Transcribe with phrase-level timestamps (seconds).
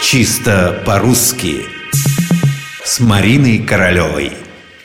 [0.00, 1.66] Чисто по-русски
[2.84, 4.32] С Мариной Королевой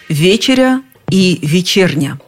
[0.10, 2.20] Вечеря и вечерня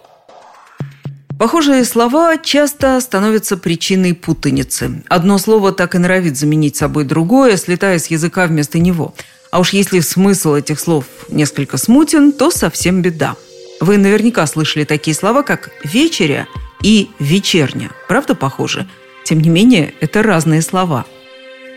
[1.39, 5.03] Похожие слова часто становятся причиной путаницы.
[5.09, 9.15] Одно слово так и норовит заменить собой другое, слетая с языка вместо него.
[9.51, 13.35] А уж если смысл этих слов несколько смутен, то совсем беда.
[13.81, 16.47] Вы наверняка слышали такие слова, как «вечеря»
[16.83, 17.89] и «вечерня».
[18.07, 18.87] Правда похожи?
[19.25, 21.05] Тем не менее, это разные слова–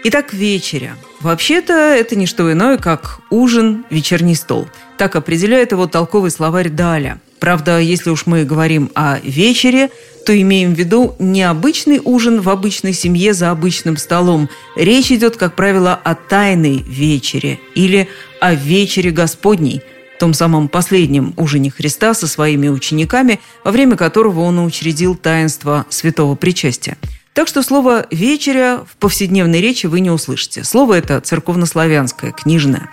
[0.05, 0.96] Итак, вечеря.
[1.20, 4.69] Вообще-то это не что иное, как ужин, вечерний стол.
[4.97, 7.21] Так определяет его толковый словарь Даля.
[7.41, 9.91] Правда, если уж мы говорим о вечере,
[10.24, 14.48] то имеем в виду не обычный ужин в обычной семье за обычным столом.
[14.77, 18.09] Речь идет, как правило, о тайной вечере или
[18.41, 19.83] о вечере Господней,
[20.21, 26.37] том самом последнем ужине Христа со своими учениками, во время которого он учредил таинство святого
[26.37, 26.96] причастия–
[27.38, 30.65] так что слово «вечеря» в повседневной речи вы не услышите.
[30.65, 32.91] Слово это церковнославянское, книжное.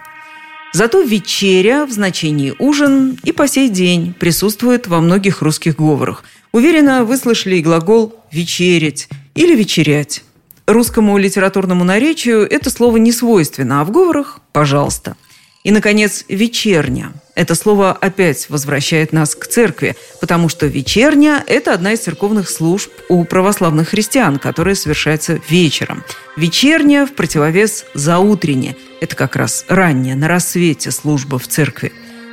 [0.71, 6.23] Зато «вечеря» в значении «ужин» и по сей день присутствует во многих русских говорах.
[6.51, 10.23] Уверенно вы слышали и глагол «вечерить» или «вечерять».
[10.67, 15.17] Русскому литературному наречию это слово не свойственно, а в говорах– пожалуйста.
[15.63, 17.13] И, наконец, «вечерня».
[17.35, 22.89] Это слово опять возвращает нас к церкви, потому что вечерня– это одна из церковных служб
[23.09, 26.03] у православных христиан, которая совершается вечером.
[26.37, 31.91] Вечерня в противовес заутренне– это как раз ранняя, на рассвете служба в церкви.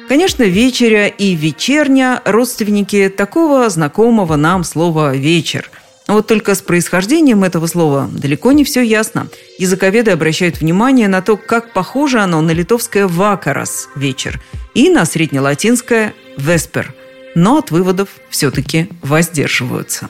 [0.09, 5.69] Конечно, вечеря и вечерня– родственники такого знакомого нам слова «вечер».
[6.06, 9.28] А вот только с происхождением этого слова далеко не все ясно.
[9.59, 14.41] Языковеды обращают внимание на то, как похоже оно на литовское «вакарас»– «вечер»
[14.75, 16.95] и на среднелатинское «веспер»,
[17.34, 20.09] но от выводов все-таки воздерживаются.